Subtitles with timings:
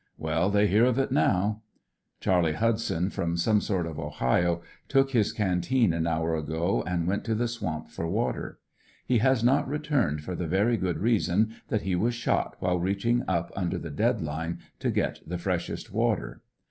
[0.17, 1.61] Well, they hear of it now.
[2.21, 7.23] Charlie Hudson, from some part of Ohio, took his canteen an hour ago and went
[7.25, 8.57] to the swamp for water.
[9.05, 13.23] He has not returned for the very good reason that he was shot while reaching
[13.27, 16.41] up under the dead Ime to get the freshest water.